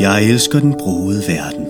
[0.00, 1.66] Jeg elsker den broede verden.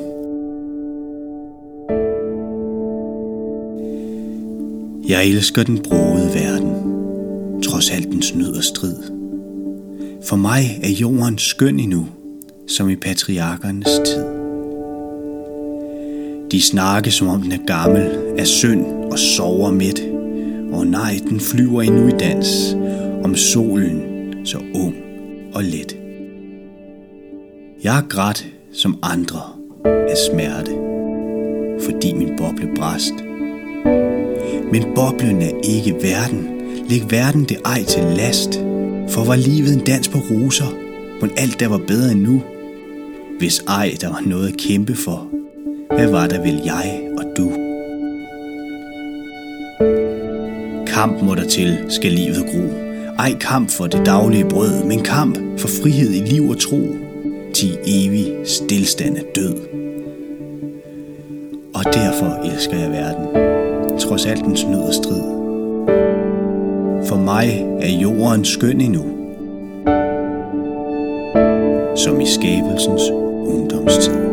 [5.09, 6.73] Jeg elsker den broede verden,
[7.63, 8.97] trods alt dens nød og strid.
[10.25, 12.07] For mig er jorden skøn endnu,
[12.69, 14.25] som i patriarkernes tid.
[16.51, 20.03] De snakke, som om den er gammel, er synd og sover midt.
[20.73, 22.77] Og nej, den flyver endnu i dans,
[23.25, 24.03] om solen
[24.45, 24.95] så ung
[25.55, 26.02] og let.
[27.85, 29.41] Jeg er grædt som andre
[29.85, 30.71] af smerte,
[31.85, 33.15] fordi min boble brast.
[34.73, 36.49] Men boblen er ikke verden.
[36.89, 38.55] Læg verden det ej til last.
[39.09, 40.67] For var livet en dans på roser,
[41.21, 42.43] men alt der var bedre end nu.
[43.39, 45.29] Hvis ej der var noget at kæmpe for,
[45.95, 47.51] hvad var der vel jeg og du?
[50.87, 52.63] Kamp må der til, skal livet gro.
[53.19, 57.12] Ej kamp for det daglige brød, men kamp for frihed i liv og tro
[57.55, 59.55] til evig stillstand af død.
[61.75, 63.27] Og derfor elsker jeg verden,
[63.99, 65.23] trods alt dens nød og strid.
[67.07, 69.03] For mig er jorden skøn endnu,
[71.97, 73.11] som i skabelsens
[73.47, 74.32] ungdomstid.